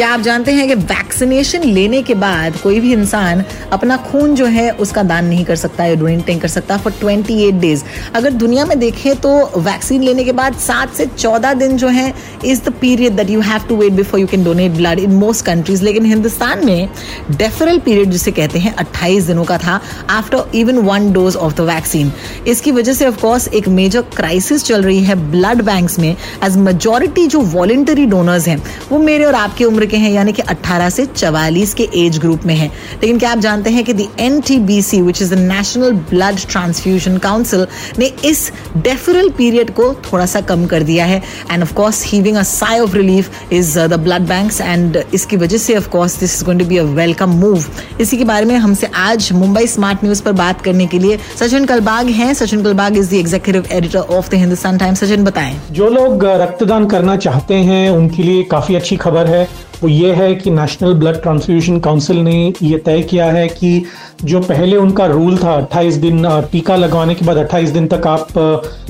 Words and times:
क्या 0.00 0.08
आप 0.08 0.20
जानते 0.20 0.52
हैं 0.52 0.66
कि 0.68 0.74
वैक्सीनेशन 0.74 1.62
लेने 1.62 2.02
के 2.02 2.14
बाद 2.14 2.56
कोई 2.56 2.78
भी 2.80 2.92
इंसान 2.92 3.42
अपना 3.72 3.96
खून 3.96 4.34
जो 4.34 4.44
है 4.46 4.70
उसका 4.70 5.02
दान 5.02 5.24
नहीं 5.24 5.44
कर 5.44 5.56
सकता 5.56 5.84
या 5.84 5.94
डोनेट 5.94 6.28
नहीं 6.28 6.38
कर 6.40 6.48
सकता 6.48 6.76
फॉर 6.76 6.92
28 6.92 7.52
डेज़ 7.52 7.82
अगर 8.14 8.32
दुनिया 8.32 8.64
में 8.64 8.78
देखें 8.78 9.16
तो 9.16 9.60
वैक्सीन 9.60 10.02
लेने 10.02 10.24
के 10.24 10.32
बाद 10.32 10.54
सात 10.58 10.94
से 10.94 11.06
चौदह 11.06 11.52
दिन 11.54 11.76
जो 11.76 11.88
है 11.88 12.14
is 12.44 12.62
the 12.62 12.72
period 12.80 13.16
that 13.16 13.30
you 13.30 13.40
have 13.40 13.66
to 13.68 13.76
wait 13.76 13.92
before 13.92 14.20
you 14.20 14.26
can 14.26 14.44
donate 14.44 14.72
blood 14.72 14.98
in 14.98 15.10
most 15.10 15.44
countries 15.44 15.82
लेकिन 15.84 16.04
हिंदुस्तान 16.04 16.64
में 16.66 16.88
डेफरल 17.30 17.78
पीरियड 17.78 18.10
जिसे 18.10 18.30
कहते 18.30 18.58
हैं, 18.58 18.74
अट्ठाईस 18.74 19.24
दिनों 19.24 19.44
का 19.44 19.58
था 19.58 19.80
after 20.10 20.50
even 20.54 20.78
one 20.78 21.12
dose 21.12 21.36
of 21.36 21.54
the 21.54 21.68
vaccine 21.70 22.12
इसकी 22.46 22.72
वजह 22.72 22.92
से 22.92 23.06
ऑफकोर्स 23.06 23.48
एक 23.48 23.68
मेजर 23.68 24.02
क्राइसिस 24.16 24.64
चल 24.64 24.82
रही 24.82 25.04
है 25.04 25.30
ब्लड 25.30 25.62
बैंक्स 25.62 25.98
में 25.98 26.16
एज 26.44 26.56
मेजोरिटी 26.56 27.26
जो 27.26 27.40
वॉलेंटरी 27.40 28.06
डोनर्स 28.06 28.48
हैं, 28.48 28.62
वो 28.92 28.98
मेरे 28.98 29.24
और 29.24 29.34
आपकी 29.34 29.64
उम्र 29.64 29.88
के 29.90 29.96
हैं, 29.96 30.10
यानी 30.10 30.32
कि 30.32 30.42
18 30.42 30.90
से 30.90 31.06
44 31.06 31.74
के 31.74 31.88
एज 31.96 32.18
ग्रुप 32.18 32.44
में 32.46 32.54
हैं। 32.54 32.68
लेकिन 32.92 33.18
क्या 33.18 33.30
आप 33.32 33.38
जानते 33.38 33.70
हैं 33.70 33.84
कि 33.84 33.92
the 33.92 34.08
N 34.20 34.40
T 34.40 34.58
B 34.60 34.80
C 34.82 35.00
which 35.02 35.22
is 35.22 35.34
the 35.34 35.38
national 35.38 35.92
blood 36.10 36.38
transfusion 36.50 37.16
council 37.18 37.66
ने 37.98 38.06
इस 38.24 38.50
डेफरल 38.76 39.28
पीरियड 39.30 39.70
को 39.74 39.92
थोड़ा 40.12 40.26
सा 40.26 40.40
कम 40.40 40.66
कर 40.66 40.82
दिया 40.82 41.04
है। 41.04 41.22
And 41.50 41.62
of 41.62 41.74
course 41.74 42.04
heaving 42.06 42.36
a 42.36 42.42
sigh 42.42 42.78
of 42.78 42.96
relief 42.96 43.52
is 43.52 43.78
the 43.80 44.00
blood 44.00 44.26
banks 44.28 44.60
and 44.60 45.02
इसकी 45.14 45.36
वजह 45.36 45.58
से 45.58 45.76
of 45.76 45.88
course 45.88 46.18
this 46.20 46.34
is 46.36 46.44
going 46.44 46.60
to 46.60 46.66
be 46.66 46.76
a 46.76 46.82
welcome 46.82 47.30
move 47.40 47.64
इसी 48.00 48.16
के 48.16 48.24
बारे 48.24 48.46
में 48.46 48.56
हमसे 48.56 48.90
आज 48.96 49.32
मुंबई 49.32 49.66
स्मार्ट 49.66 50.04
न्यूज़ 50.04 50.22
पर 50.22 50.32
बात 50.32 50.60
करने 50.60 50.86
के 50.86 50.98
लिए 50.98 51.18
सचिन 51.40 51.64
कलबाग 51.64 52.06
हैं। 52.10 52.32
Sachin 52.34 52.62
Kalbag 52.62 52.96
is 52.96 53.10
the 53.10 53.14
executive 53.14 53.76
editor 53.76 53.98
of 53.98 54.30
the 54.30 54.34
Hindustan 54.34 54.78
Times 54.78 55.04
Sachin, 55.04 55.24
बताएँ। 55.24 55.60
जो 55.70 55.88
लोग 55.88 56.24
रक्तदान 56.24 56.86
करना 56.86 57.16
चाहते 57.16 57.54
हैं, 57.54 57.90
उनके 57.90 58.22
लिए 58.22 58.42
काफ़ी 58.42 58.74
अच्छी 58.74 58.96
खबर 58.96 59.26
है। 59.26 59.48
वो 59.82 59.88
ये 59.88 60.12
है 60.12 60.34
कि 60.34 60.50
नेशनल 60.50 60.94
ब्लड 60.94 61.20
ट्रांसफ्यूजन 61.22 61.78
काउंसिल 61.80 62.16
ने 62.16 62.52
ये 62.62 62.78
तय 62.78 63.02
किया 63.02 63.26
है 63.26 63.46
कि 63.48 63.82
जो 64.24 64.40
पहले 64.40 64.76
उनका 64.76 65.06
रूल 65.06 65.36
था 65.38 65.54
28 65.60 65.96
दिन 65.96 66.26
टीका 66.52 66.76
लगवाने 66.76 67.14
के 67.14 67.24
बाद 67.26 67.36
28 67.38 67.70
दिन 67.70 67.86
तक 67.86 68.06
आप 68.06 68.28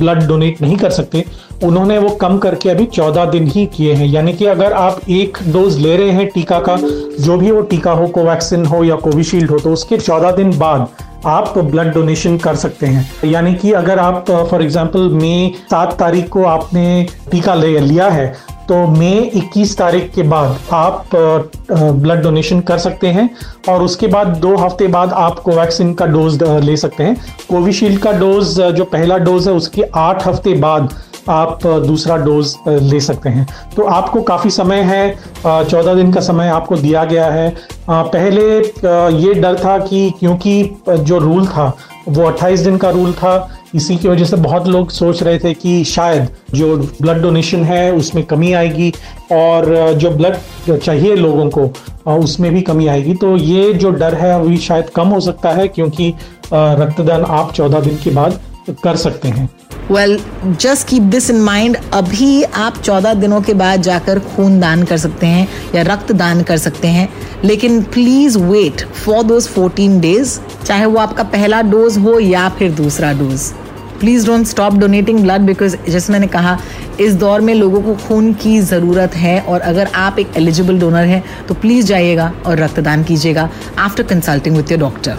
ब्लड 0.00 0.26
डोनेट 0.28 0.60
नहीं 0.62 0.76
कर 0.76 0.90
सकते, 0.90 1.24
उन्होंने 1.64 1.98
वो 1.98 2.08
कम 2.16 2.38
करके 2.38 2.70
अभी 2.70 2.86
14 2.88 3.30
दिन 3.30 3.46
ही 3.46 3.66
किए 3.66 3.92
हैं। 3.94 4.06
यानी 4.06 4.32
कि 4.32 4.46
अगर 4.46 4.72
आप 4.72 5.00
एक 5.10 5.38
डोज 5.48 5.78
ले 5.78 5.96
रहे 5.96 6.10
हैं 6.10 6.26
टीका 6.28 6.58
का, 6.60 6.76
जो 6.76 7.36
भी 7.36 7.50
वो 7.50 7.60
टीका 7.62 7.92
हो, 7.92 8.06
कोवैक्सिन 8.08 8.66
हो 8.66 8.82
या 8.84 8.96
कोविशील्ड 8.98 9.50
हो 9.50 9.58
तो 9.58 9.72
उसके 9.72 9.98
14 9.98 10.36
दिन 10.36 10.58
बाद 10.58 10.88
आप 11.26 11.58
ब्लड 11.58 11.92
डोनेशन 11.94 12.36
कर 12.38 12.56
सकते 12.56 12.86
हैं। 12.86 13.30
यानी 13.30 13.54
कि 13.54 13.72
अगर 13.72 13.98
आप 13.98 14.30
फॉर 14.50 14.62
एग्जांपल 14.62 15.08
मई 15.12 15.52
सात 15.70 15.98
तारीख 15.98 16.28
को 16.28 16.44
आपने 16.44 17.06
टीका 17.30 17.54
ले, 17.54 17.78
लिया 17.78 18.08
है 18.08 18.34
तो 18.70 18.76
मई 18.86 19.30
21 19.36 19.76
तारीख 19.78 20.10
के 20.14 20.22
बाद 20.22 20.58
आप 20.72 21.08
ब्लड 21.70 22.22
डोनेशन 22.22 22.60
कर 22.60 22.78
सकते 22.78 23.08
हैं 23.08 23.28
और 23.68 23.82
उसके 23.82 24.06
बाद 24.06 24.26
दो 24.36 24.54
हफ़्ते 24.56 24.86
बाद 24.88 25.12
आप 25.12 25.38
कोवैक्सिन 25.38 25.92
का 25.94 26.06
डोज 26.06 26.42
ले 26.42 26.76
सकते 26.76 27.04
हैं। 27.04 27.16
कोविशील्ड 27.50 27.98
का 28.00 28.12
डोज 28.12 28.60
जो 28.70 28.84
पहला 28.84 29.18
डोज 29.18 29.48
है, 29.48 29.54
उसके 29.54 29.82
आठ 29.96 30.26
हफ़्ते 30.26 30.54
बाद 30.54 30.94
आप 31.28 31.66
दूसरा 31.66 32.16
डोज 32.16 32.56
ले 32.68 33.00
सकते 33.00 33.28
हैं। 33.28 33.46
तो 33.76 33.86
आपको 33.88 34.22
काफ़ी 34.22 34.50
समय 34.50 34.82
है 34.82 35.14
चौदह 35.44 35.94
दिन 35.94 36.12
का 36.12 36.20
समय 36.20 36.48
आपको 36.48 36.76
दिया 36.76 37.04
गया 37.04 37.26
है। 37.26 37.54
पहले 37.90 38.42
ये 39.18 39.34
डर 39.34 39.58
था 39.64 39.78
कि, 39.78 40.10
क्योंकि 40.20 40.82
जो 40.88 41.18
रूल 41.18 41.46
था, 41.46 41.72
वो 42.08 42.26
28 42.26 42.60
दिन 42.60 42.76
का 42.76 42.90
रूल 42.90 43.12
था 43.12 43.38
इसी 43.74 43.96
की 43.96 44.08
वजह 44.08 44.24
से 44.24 44.36
बहुत 44.36 44.66
लोग 44.68 44.90
सोच 44.90 45.22
रहे 45.22 45.38
थे 45.38 45.52
कि 45.54 45.84
शायद 45.84 46.28
जो 46.54 46.76
ब्लड 46.76 47.20
डोनेशन 47.22 47.64
है, 47.64 47.92
उसमें 47.92 48.24
कमी 48.24 48.52
आएगी 48.52 48.92
और 49.32 49.92
जो 49.94 50.10
ब्लड 50.10 50.78
चाहिए 50.78 51.14
लोगों 51.16 51.48
को 51.50 52.14
उसमें 52.14 52.52
भी 52.54 52.62
कमी 52.62 52.86
आएगी। 52.86 53.14
तो 53.14 53.36
ये 53.36 53.72
जो 53.74 53.90
डर 53.92 54.14
है, 54.14 54.32
अभी 54.34 54.56
शायद 54.58 54.90
कम 54.90 55.08
हो 55.08 55.20
सकता 55.20 55.50
है 55.52 55.68
क्योंकि 55.68 56.12
रक्तदान 56.52 57.24
आप 57.24 57.52
चौदह 57.52 57.80
दिन 57.80 57.96
के 58.04 58.10
बाद 58.10 58.40
कर 58.84 58.96
सकते 58.96 59.28
हैं। 59.28 59.48
Well 59.90 60.18
just 60.46 60.86
keep 60.88 61.02
this 61.02 61.30
in 61.30 61.40
mind 61.40 61.76
अभी 61.92 62.42
आप 62.42 62.76
चौदह 62.76 63.14
दिनों 63.14 63.40
के 63.40 63.54
बाद 63.54 63.82
जाकर 63.82 64.18
खून 64.26 64.60
दान 64.60 64.82
कर 64.84 64.96
सकते 64.96 65.26
हैं 65.26 65.46
या 65.74 65.82
रक्त 65.82 66.12
दान 66.12 66.42
कर 66.42 66.56
सकते 66.56 66.88
हैं। 66.88 67.08
लेकिन 67.44 67.82
please 67.84 68.38
wait 68.38 68.84
for 68.96 69.22
those 69.22 69.48
fourteen 69.48 69.98
days 70.00 70.38
चाहे 70.64 70.86
वो 70.86 70.98
आपका 70.98 71.22
पहला 71.32 71.62
डोज 71.62 71.98
हो 71.98 72.18
या 72.20 72.48
फिर 72.48 72.72
दूसरा 72.72 73.12
dose 73.12 73.52
please 74.00 74.26
don't 74.26 74.46
stop 74.46 74.74
donating 74.74 75.18
blood 75.20 75.40
because 75.40 75.76
जैसे 75.88 76.12
मैंने 76.12 76.26
कहा, 76.26 76.58
इस 77.00 77.14
दौर 77.14 77.40
में 77.40 77.54
लोगों 77.54 77.82
को 77.82 77.94
खून 78.06 78.32
की 78.34 78.58
ज़रूरत 78.60 79.16
है 79.16 79.40
और 79.40 79.60
अगर 79.60 79.88
आप 79.94 80.18
एक 80.18 80.36
एलिजिबल 80.36 80.78
डोनर 80.80 81.06
हैं 81.06 81.22
तो 81.48 81.54
प्लीज़ 81.54 81.86
जाइएगा 81.86 82.32
और 82.46 82.58
रक्तदान 82.58 83.04
कीजिएगा। 83.04 83.48
After 83.78 84.02
consulting 84.04 84.56
with 84.56 84.70
your 84.70 84.80
doctor 84.80 85.18